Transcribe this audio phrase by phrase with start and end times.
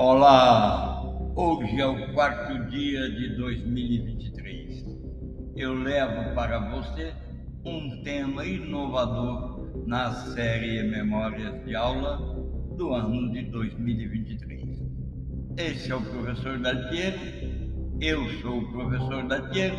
[0.00, 1.02] Olá,
[1.34, 4.86] hoje é o quarto dia de 2023.
[5.56, 7.12] Eu levo para você
[7.64, 12.16] um tema inovador na série Memórias de Aula
[12.76, 14.86] do ano de 2023.
[15.56, 17.18] Esse é o professor Daltiero,
[18.00, 19.76] eu sou o professor Daltiero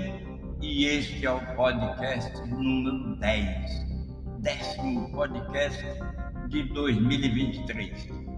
[0.61, 3.87] e este é o podcast número 10,
[4.41, 5.81] décimo podcast
[6.49, 8.28] de 2023.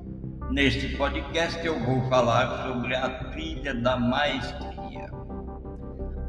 [0.52, 5.10] Neste podcast eu vou falar sobre a trilha da maestria.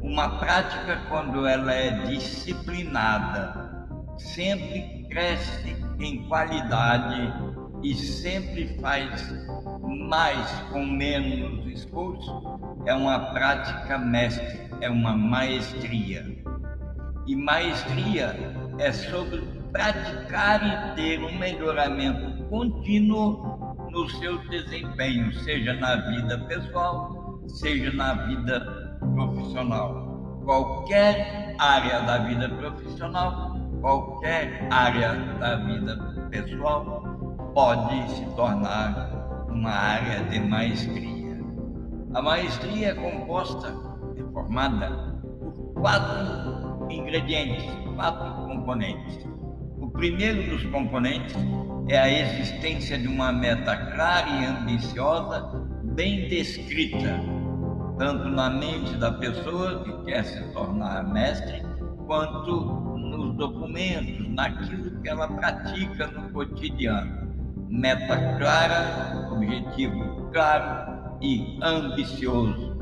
[0.01, 3.85] Uma prática, quando ela é disciplinada,
[4.17, 7.33] sempre cresce em qualidade
[7.83, 9.29] e sempre faz
[9.81, 16.25] mais com menos esforço, é uma prática mestre, é uma maestria.
[17.27, 18.33] E maestria
[18.79, 19.41] é sobre
[19.73, 23.52] praticar e ter um melhoramento contínuo
[23.93, 28.59] no seu desempenho, seja na vida pessoal, seja na vida
[29.13, 30.41] profissional.
[30.43, 35.95] Qualquer área da vida profissional, qualquer área da vida
[36.31, 37.03] pessoal
[37.53, 41.39] pode se tornar uma área de maestria.
[42.15, 43.67] A maestria é composta,
[44.17, 47.63] é formada por quatro ingredientes,
[47.95, 49.27] quatro componentes.
[49.77, 51.35] O primeiro dos componentes
[51.87, 55.51] é a existência de uma meta clara e ambiciosa,
[55.83, 57.19] bem descrita,
[57.97, 61.61] tanto na mente da pessoa que quer se tornar mestre,
[62.05, 62.61] quanto
[62.97, 67.23] nos documentos, naquilo que ela pratica no cotidiano.
[67.69, 72.73] Meta clara, objetivo claro e ambicioso.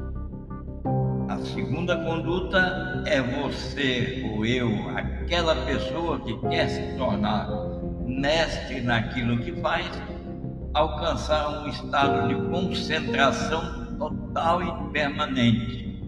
[1.28, 7.48] A segunda conduta é você ou eu, aquela pessoa que quer se tornar
[8.20, 9.88] mestre naquilo que faz,
[10.74, 16.02] alcançar um estado de concentração total e permanente.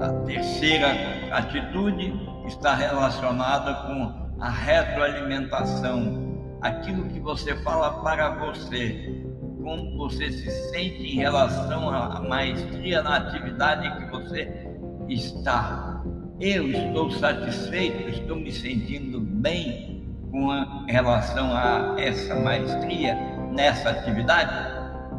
[0.00, 0.88] A terceira
[1.30, 2.12] atitude
[2.46, 9.24] está relacionada com a retroalimentação, aquilo que você fala para você,
[9.62, 14.68] como você se sente em relação à maestria na atividade que você
[15.08, 16.02] está.
[16.40, 19.91] Eu estou satisfeito, estou me sentindo bem
[20.32, 20.48] com
[20.88, 23.14] relação a essa maestria
[23.52, 24.50] nessa atividade,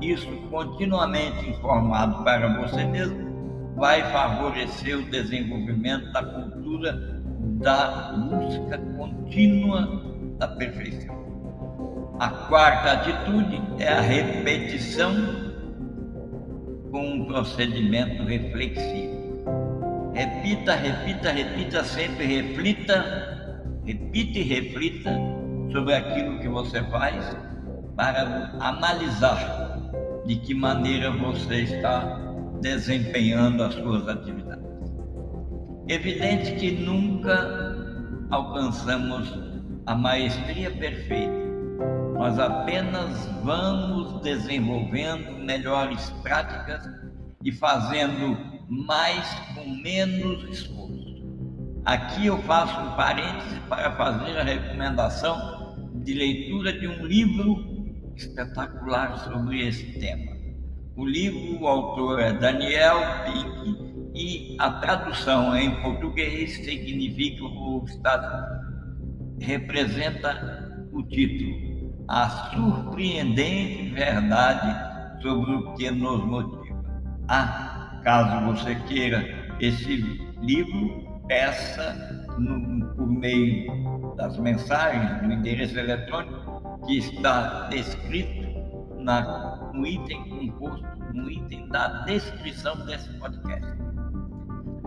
[0.01, 7.21] isso continuamente informado para você mesmo vai favorecer o desenvolvimento da cultura
[7.61, 10.01] da busca contínua
[10.39, 11.23] da perfeição.
[12.19, 15.13] A quarta atitude é a repetição
[16.91, 19.13] com um procedimento reflexivo.
[20.13, 23.42] Repita, repita, repita, sempre reflita
[23.85, 25.11] Repita e reflita
[25.71, 27.35] sobre aquilo que você faz
[27.95, 29.73] para analisar
[30.25, 32.19] de que maneira você está
[32.61, 34.63] desempenhando as suas atividades.
[35.87, 37.75] Evidente que nunca
[38.31, 39.37] alcançamos
[39.85, 41.43] a maestria perfeita,
[42.13, 46.89] nós apenas vamos desenvolvendo melhores práticas
[47.43, 48.37] e fazendo
[48.69, 50.82] mais com menos esforço.
[51.85, 59.17] Aqui eu faço um parêntese para fazer a recomendação de leitura de um livro espetacular
[59.19, 60.31] sobre esse tema.
[60.95, 68.63] O livro, o autor é Daniel Pink e a tradução em português significa o estado
[69.41, 76.81] representa o título A surpreendente verdade sobre o que nos motiva.
[77.27, 79.97] Ah, caso você queira esse
[80.41, 88.43] livro, peça no, por meio das mensagens no endereço eletrônico que está descrito
[88.99, 93.73] na, no item composto, no item da descrição desse podcast.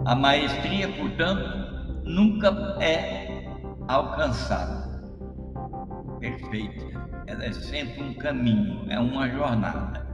[0.04, 2.48] A maestria, portanto, nunca
[2.80, 3.44] é
[3.88, 5.02] alcançada
[6.20, 6.84] perfeita.
[7.26, 10.06] Ela é sempre um caminho, é uma jornada.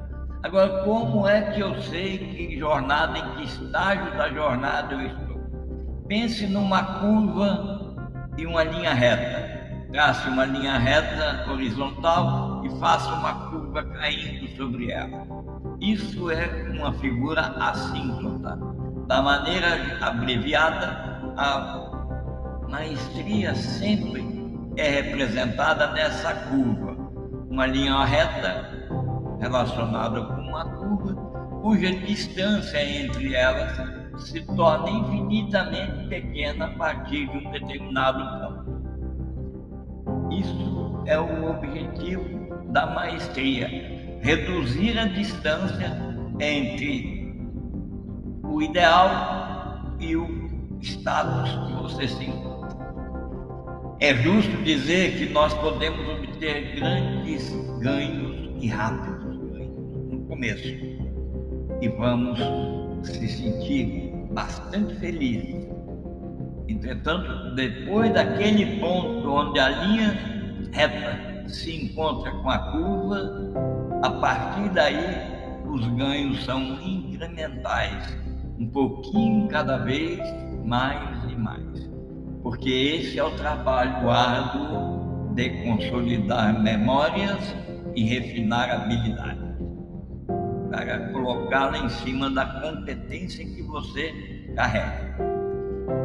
[0.42, 5.31] Agora, como é que eu sei que jornada, em que estágio da jornada eu estou?
[6.12, 7.96] Pense numa curva
[8.36, 9.88] e uma linha reta.
[9.90, 15.26] Trace uma linha reta horizontal e faça uma curva caindo sobre ela.
[15.80, 18.58] Isso é uma figura assíntota.
[19.06, 19.68] Da maneira
[20.02, 24.22] abreviada, a maestria sempre
[24.76, 26.94] é representada nessa curva.
[27.48, 28.68] Uma linha reta
[29.40, 31.14] relacionada com uma curva,
[31.62, 33.91] cuja distância entre elas
[34.22, 38.72] se torna infinitamente pequena a partir de um determinado campo.
[40.32, 42.24] Isso é o objetivo
[42.70, 43.68] da maestria,
[44.22, 45.90] reduzir a distância
[46.40, 47.34] entre
[48.42, 52.76] o ideal e o status que você se encontra.
[54.00, 60.68] É justo dizer que nós podemos obter grandes ganhos e rápidos ganhos no começo
[61.80, 62.38] e vamos
[63.02, 65.68] se sentir bastante felizes.
[66.68, 70.18] Entretanto, depois daquele ponto onde a linha
[70.72, 73.52] reta se encontra com a curva,
[74.02, 78.16] a partir daí os ganhos são incrementais,
[78.58, 80.18] um pouquinho cada vez
[80.64, 81.92] mais e mais
[82.42, 87.54] porque esse é o trabalho árduo de consolidar memórias
[87.94, 89.56] e refinar habilidades,
[90.70, 94.12] para colocá-la em cima da competência que você
[94.56, 95.16] carrega.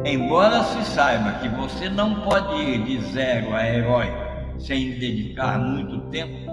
[0.04, 4.06] Embora se saiba que você não pode ir de zero a herói
[4.58, 6.50] sem dedicar muito tempo,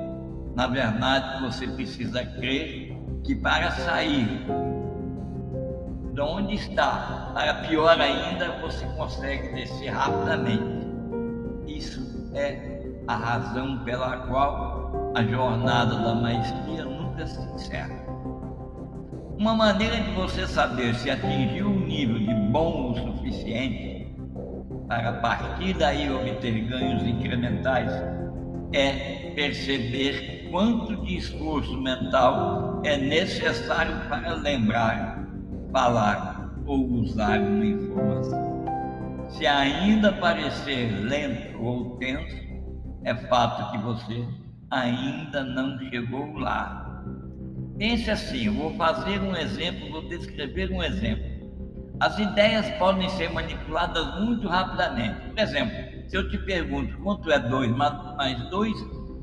[0.55, 4.45] na verdade você precisa crer que para sair
[6.13, 7.31] de onde está.
[7.33, 10.63] Para pior ainda, você consegue descer rapidamente.
[11.67, 18.04] Isso é a razão pela qual a jornada da maestria nunca se encerra.
[19.37, 24.07] Uma maneira de você saber se atingiu um nível de bom o suficiente
[24.87, 27.91] para a partir daí obter ganhos incrementais
[28.71, 35.27] é perceber quanto de esforço mental é necessário para lembrar
[35.71, 38.65] falar ou usar uma informação.
[39.29, 42.37] Se ainda parecer lento ou tenso,
[43.03, 44.25] é fato que você
[44.71, 46.84] ainda não chegou lá.
[47.77, 51.35] Pense assim: eu vou fazer um exemplo, vou descrever um exemplo.
[51.99, 55.29] As ideias podem ser manipuladas muito rapidamente.
[55.29, 58.73] Por exemplo, se eu te pergunto quanto é 2 mais 2,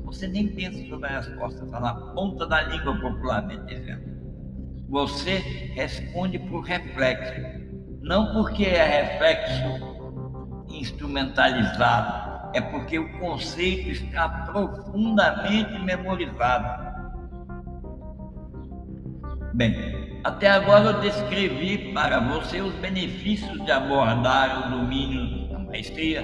[0.05, 4.13] você nem pensa sobre a resposta, está na ponta da língua, popularmente dizendo
[4.93, 5.37] você
[5.73, 7.41] responde por reflexo,
[8.01, 9.93] não porque é reflexo
[10.69, 16.82] instrumentalizado, é porque o conceito está profundamente memorizado.
[19.53, 26.23] Bem, até agora eu descrevi para você os benefícios de abordar o domínio da maestria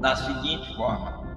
[0.00, 1.36] da seguinte forma.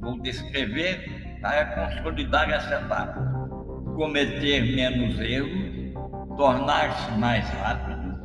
[0.00, 3.20] Vou descrever para consolidar essa etapa.
[3.94, 5.94] Cometer menos erros,
[6.36, 8.18] tornar-se mais rápido,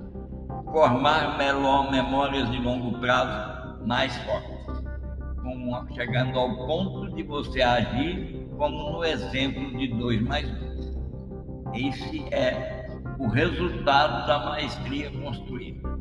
[0.71, 1.37] formar
[1.91, 4.83] memórias de longo prazo mais fortes,
[5.93, 10.74] chegando ao ponto de você agir como no exemplo de 2 mais 2.
[11.75, 12.87] Esse é
[13.19, 15.95] o resultado da maestria construída.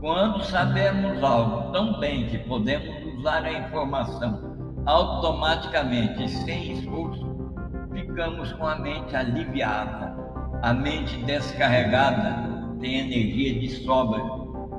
[0.00, 7.26] Quando sabemos algo tão bem que podemos usar a informação automaticamente sem esforço,
[7.92, 10.10] ficamos com a mente aliviada
[10.62, 14.20] a mente descarregada tem energia de sobra,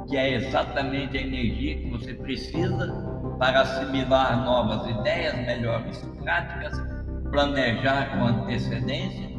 [0.07, 2.93] que é exatamente a energia que você precisa
[3.39, 6.79] para assimilar novas ideias, melhores práticas,
[7.31, 9.30] planejar com antecedência,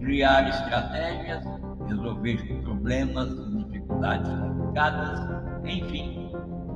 [0.00, 1.44] criar estratégias,
[1.86, 5.20] resolver problemas e dificuldades complicadas,
[5.64, 6.32] enfim,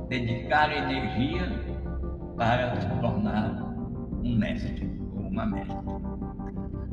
[0.09, 1.51] dedicar energia
[2.37, 3.51] para se tornar
[4.23, 5.75] um mestre ou uma mestre.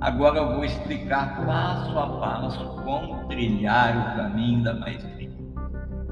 [0.01, 5.31] Agora eu vou explicar passo a passo como trilhar o caminho da maestria.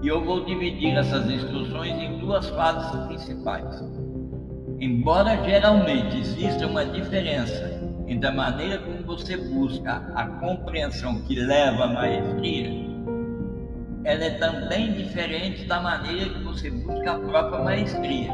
[0.02, 3.84] E eu vou dividir essas instruções em duas fases principais.
[4.78, 11.82] Embora geralmente exista uma diferença entre a maneira como você busca a compreensão que leva
[11.82, 12.70] à maestria,
[14.04, 18.30] ela é também diferente da maneira que você busca a própria maestria.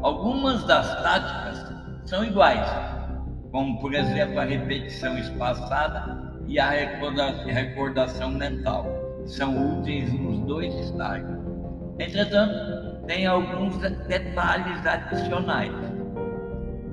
[0.00, 2.70] Algumas das táticas são iguais,
[3.50, 8.86] como por exemplo a repetição espaçada e a recordação mental.
[9.26, 11.36] São úteis nos dois estágios.
[11.98, 15.72] Entretanto, tem alguns detalhes adicionais.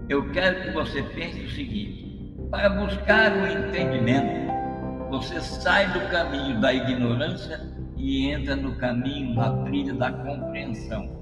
[0.10, 2.06] Eu quero que você pense o seguinte:
[2.50, 4.48] para buscar o entendimento,
[5.10, 7.60] você sai do caminho da ignorância
[7.96, 11.16] e entra no caminho da trilha da compreensão.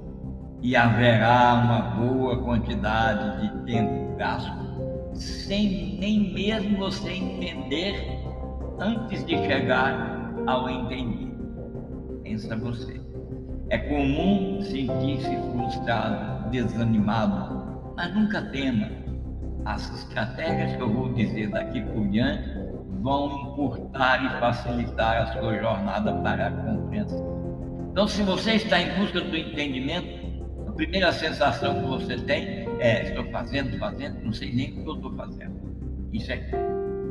[0.61, 4.65] E haverá uma boa quantidade de tempo gasto
[5.13, 7.95] sem nem mesmo você entender
[8.79, 11.33] antes de chegar ao entender.
[12.23, 12.99] Pensa você.
[13.69, 19.04] É comum sentir-se frustrado, desanimado, mas nunca tema.
[19.65, 22.49] As estratégias que eu vou dizer daqui por diante
[23.01, 27.89] vão encurtar e facilitar a sua jornada para a compreensão.
[27.91, 30.25] Então, se você está em busca do entendimento,
[30.75, 34.95] primeira sensação que você tem é: estou fazendo, fazendo, não sei nem o que eu
[34.95, 35.55] estou fazendo.
[36.13, 36.37] Isso é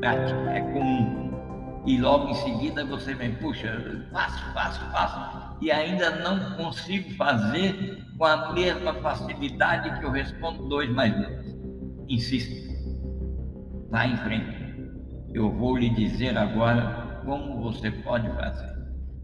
[0.01, 1.33] prática, é comum.
[1.87, 8.03] E logo em seguida você vem, puxa, faço, faço, faço, e ainda não consigo fazer
[8.17, 11.44] com a mesma facilidade que eu respondo dois mais dois.
[12.09, 12.55] Insista.
[13.91, 14.65] Vá em frente.
[15.33, 18.75] Eu vou lhe dizer agora como você pode fazer.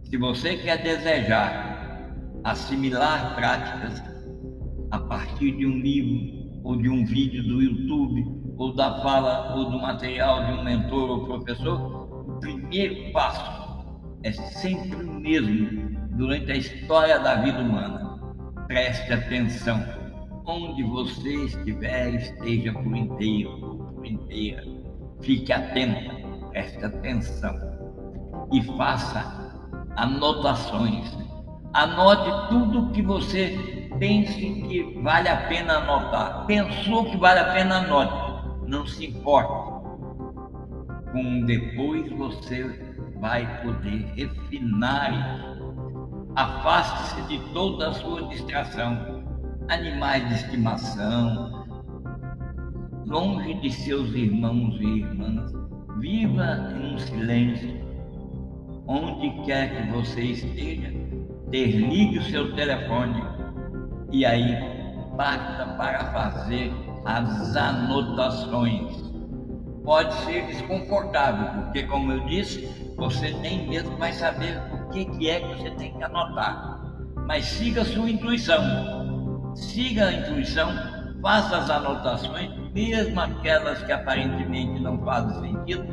[0.04, 2.10] Se você quer desejar
[2.44, 4.02] assimilar práticas
[4.90, 8.24] a partir de um livro ou de um vídeo do YouTube
[8.56, 13.60] ou da fala ou do material de um mentor ou professor, o primeiro passo
[14.22, 18.18] é sempre o mesmo durante a história da vida humana.
[18.66, 19.99] Preste atenção.
[20.46, 24.64] Onde você estiver, esteja por inteiro, por inteira.
[25.20, 27.54] Fique atento, preste atenção
[28.52, 29.50] e faça
[29.96, 31.16] anotações.
[31.72, 36.46] Anote tudo que você pense que vale a pena anotar.
[36.46, 38.66] Pensou que vale a pena, anote.
[38.66, 39.70] Não se importe.
[41.12, 42.64] Com depois você
[43.20, 45.60] vai poder refinar isso.
[46.34, 49.19] Afaste-se de toda a sua distração.
[49.70, 51.64] Animais de estimação,
[53.06, 55.52] longe de seus irmãos e irmãs.
[56.00, 57.80] Viva em um silêncio
[58.88, 60.92] onde quer que você esteja,
[61.50, 63.22] desligue o seu telefone
[64.10, 64.58] e aí
[65.16, 66.72] basta para fazer
[67.04, 69.08] as anotações.
[69.84, 75.30] Pode ser desconfortável, porque, como eu disse, você nem mesmo vai saber o que, que
[75.30, 76.80] é que você tem que anotar.
[77.28, 78.99] Mas siga a sua intuição.
[79.60, 80.70] Siga a intuição,
[81.20, 85.84] faça as anotações, mesmo aquelas que aparentemente não fazem sentido,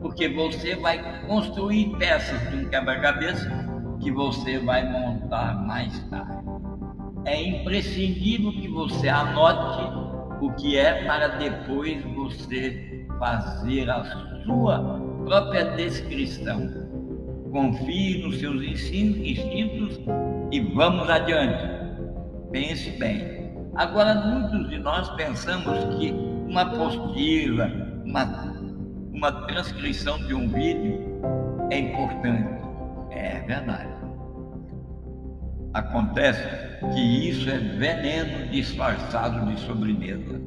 [0.00, 3.48] porque você vai construir peças de um quebra-cabeça
[4.00, 6.44] que você vai montar mais tarde.
[7.26, 10.00] É imprescindível que você anote
[10.40, 14.02] o que é para depois você fazer a
[14.44, 16.88] sua própria descrição.
[17.52, 20.00] Confie nos seus instintos
[20.50, 21.79] e vamos adiante.
[22.50, 23.52] Pense bem.
[23.76, 26.10] Agora, muitos de nós pensamos que
[26.48, 27.70] uma apostila,
[28.04, 28.50] uma
[29.20, 30.98] uma transcrição de um vídeo
[31.70, 32.48] é importante.
[33.10, 33.90] É verdade.
[35.74, 36.42] Acontece
[36.94, 40.40] que isso é veneno disfarçado de sobremesa.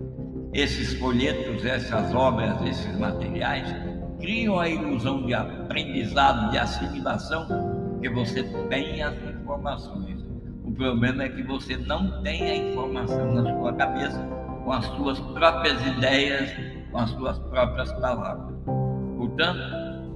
[0.54, 3.68] Esses folhetos, essas obras, esses materiais
[4.20, 10.13] criam a ilusão de aprendizado, de assimilação, que você tem as informações.
[10.74, 14.20] O problema é que você não tem a informação na sua cabeça
[14.66, 16.52] com as suas próprias ideias,
[16.92, 18.56] com as suas próprias palavras.
[19.16, 19.60] Portanto,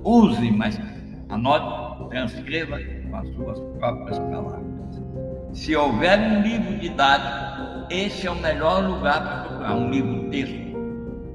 [0.04, 0.82] use, mas
[1.30, 5.04] anote, transcreva com as suas próprias palavras.
[5.54, 10.74] Se houver um livro didático, esse é o melhor lugar para procurar um livro texto.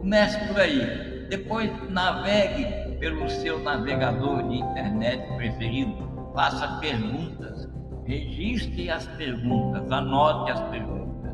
[0.00, 1.26] Comece por aí.
[1.30, 6.10] Depois navegue pelo seu navegador de internet preferido.
[6.34, 7.71] Faça perguntas.
[8.06, 9.90] Registre as perguntas.
[9.90, 11.32] Anote as perguntas.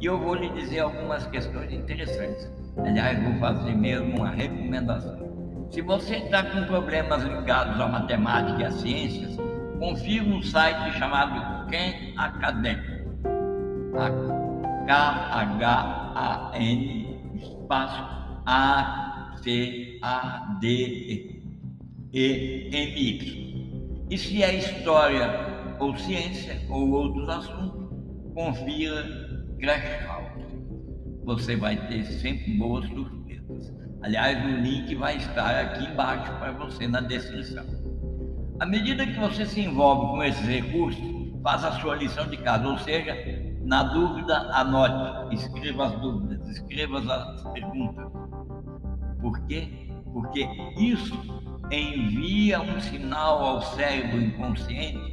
[0.00, 2.50] E eu vou lhe dizer algumas questões interessantes.
[2.76, 5.22] Aliás, vou fazer mesmo uma recomendação.
[5.70, 9.36] Se você está com problemas ligados à matemática e às ciências,
[9.78, 12.82] confira um site chamado Khan Academy.
[14.86, 16.12] K-H-A-N
[17.72, 18.02] espaço
[18.44, 19.42] A-C-A-D-E-M-Y.
[24.10, 27.90] E se é história ou ciência ou outros assuntos,
[28.34, 29.04] confira
[29.60, 30.42] Crash House.
[31.24, 33.72] Você vai ter sempre boas surpresas.
[34.02, 37.64] Aliás, o link vai estar aqui embaixo para você na descrição.
[38.58, 41.02] À medida que você se envolve com esses recursos,
[41.42, 43.14] faça a sua lição de casa, ou seja,
[43.64, 48.06] na dúvida, anote, escreva as dúvidas, escreva as perguntas.
[49.20, 49.68] Por quê?
[50.12, 51.16] Porque isso
[51.70, 55.11] envia um sinal ao cérebro inconsciente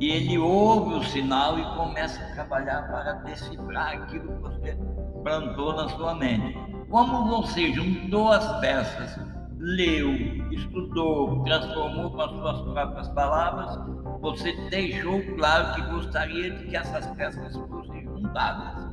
[0.00, 4.78] e ele ouve o sinal e começa a trabalhar para decifrar aquilo que você
[5.22, 6.58] plantou na sua mente.
[6.88, 9.20] Como você juntou as peças,
[9.58, 10.10] leu,
[10.50, 13.78] estudou, transformou com as suas próprias palavras,
[14.22, 18.90] você deixou claro que gostaria de que essas peças fossem juntadas.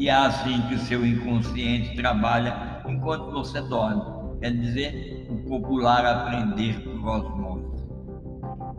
[0.00, 4.02] E é assim que o seu inconsciente trabalha enquanto você dorme.
[4.40, 7.71] Quer dizer, o popular aprender por osmose.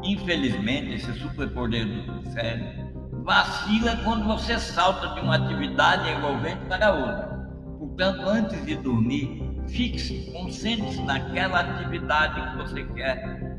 [0.03, 7.49] Infelizmente, esse superpoder do cérebro vacila quando você salta de uma atividade envolvente para outra.
[7.79, 13.53] Portanto, antes de dormir, fixe, concentre-se naquela atividade que você quer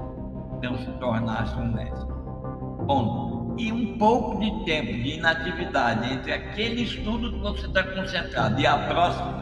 [0.65, 2.15] então se tornar-se um mestre.
[2.87, 8.61] Bom, e um pouco de tempo de inatividade entre aquele estudo que você está concentrado
[8.61, 9.35] e a próxima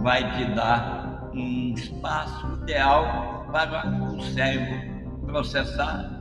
[0.00, 4.92] vai te dar um espaço ideal para o cérebro
[5.26, 6.11] processar,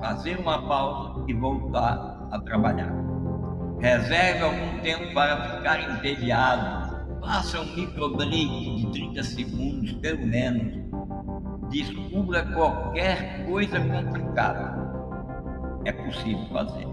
[0.00, 2.92] fazer uma pausa e voltar a trabalhar.
[3.80, 6.96] Reserve algum tempo para ficar entediado.
[7.20, 10.86] Faça um micro break de 30 segundos, pelo menos.
[11.70, 14.86] Descubra qualquer coisa complicada.
[15.84, 16.86] É possível fazer.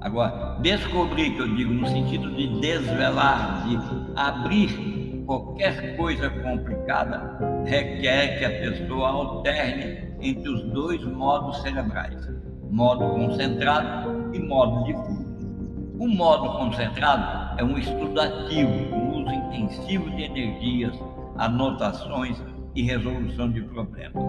[0.00, 3.78] Agora, descobrir, que eu digo no sentido de desvelar, de
[4.14, 12.28] abrir qualquer coisa complicada, requer que a pessoa alterne entre os dois modos cerebrais,
[12.70, 15.28] modo concentrado e modo difuso.
[15.98, 20.96] O modo concentrado é um estudo ativo, um uso intensivo de energias,
[21.36, 22.40] anotações
[22.74, 24.22] e resolução de problemas.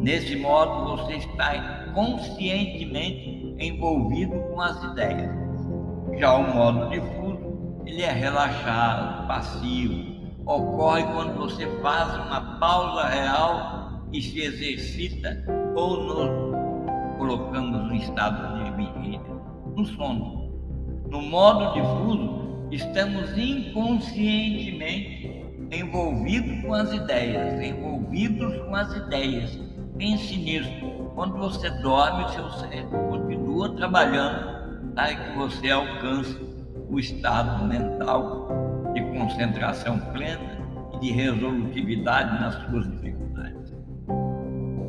[0.00, 5.30] Nesse modo, você está conscientemente envolvido com as ideias.
[6.18, 10.16] Já o modo difuso, ele é relaxado, passivo.
[10.44, 16.55] Ocorre quando você faz uma pausa real e se exercita ou no,
[17.16, 19.20] colocamos no estado de vigília,
[19.76, 20.50] no sono.
[21.10, 29.60] No modo difuso, estamos inconscientemente envolvidos com as ideias, envolvidos com as ideias.
[29.96, 30.70] Pense nisso.
[31.14, 36.36] Quando você dorme, o seu cérebro continua trabalhando para que você alcance
[36.88, 38.48] o estado mental
[38.92, 40.58] de concentração plena
[40.94, 43.15] e de resolutividade nas suas dificuldades.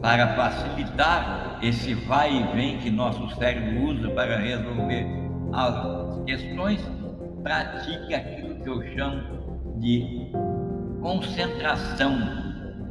[0.01, 5.07] Para facilitar esse vai e vem que nosso cérebro usa para resolver
[5.53, 6.81] as questões,
[7.41, 10.31] pratique aquilo que eu chamo de
[11.01, 12.15] concentração,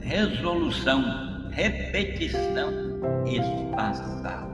[0.00, 2.70] resolução, repetição
[3.26, 4.46] espaçada.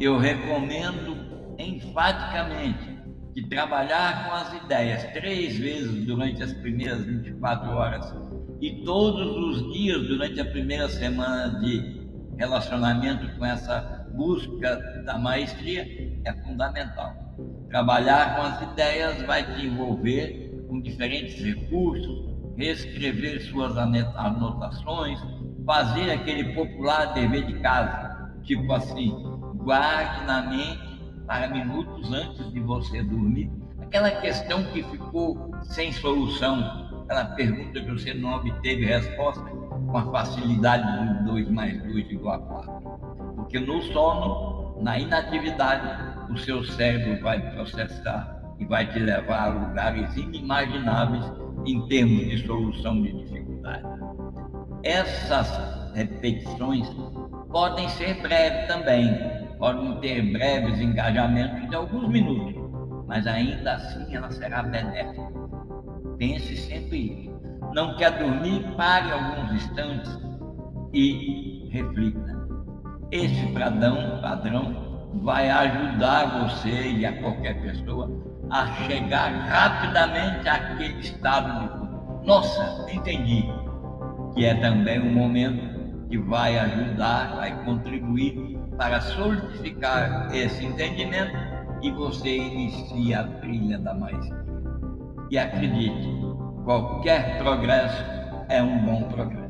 [0.00, 1.16] Eu recomendo
[1.58, 2.96] enfaticamente
[3.32, 8.25] que trabalhar com as ideias três vezes durante as primeiras 24 horas
[8.60, 15.82] e todos os dias durante a primeira semana de relacionamento com essa busca da maestria
[16.24, 17.14] é fundamental.
[17.68, 25.20] Trabalhar com as ideias vai te envolver com diferentes recursos, reescrever suas anotações,
[25.64, 29.10] fazer aquele popular dever de casa, tipo assim,
[29.56, 33.50] guarde na mente para minutos antes de você dormir
[33.86, 40.10] aquela questão que ficou sem solução, aquela pergunta que você não obteve resposta com a
[40.10, 42.72] facilidade do 2 mais 2 igual a 4.
[43.36, 49.46] Porque no sono, na inatividade, o seu cérebro vai processar e vai te levar a
[49.48, 51.24] lugares inimagináveis
[51.64, 53.86] em termos de solução de dificuldade.
[54.82, 56.88] Essas repetições
[57.50, 59.16] podem ser breves também,
[59.58, 62.54] podem ter breves engajamentos de alguns minutos,
[63.06, 65.35] mas ainda assim ela será benéfica.
[66.18, 67.30] Pense sempre
[67.74, 68.62] Não quer dormir?
[68.76, 70.18] Pare alguns instantes
[70.92, 72.36] e reflita.
[73.10, 78.10] Esse padrão, padrão vai ajudar você e a qualquer pessoa
[78.50, 81.86] a chegar rapidamente àquele estado de
[82.26, 83.44] nossa, entendi,
[84.34, 91.36] que é também um momento que vai ajudar, vai contribuir para solidificar esse entendimento
[91.82, 94.45] e você inicia a trilha da maestria.
[95.30, 96.08] E acredite,
[96.64, 98.04] qualquer progresso
[98.48, 99.46] é um bom progresso.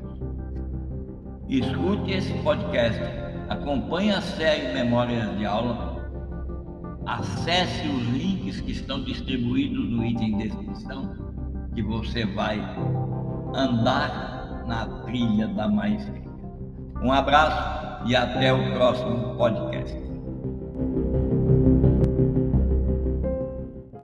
[1.48, 3.00] Escute esse podcast
[3.48, 5.96] acompanhe a série Memórias de Aula,
[7.06, 11.14] acesse os links que estão distribuídos no item de descrição,
[11.74, 12.58] que você vai
[13.54, 16.26] andar na trilha da maestria.
[17.02, 20.05] Um abraço e até o próximo podcast.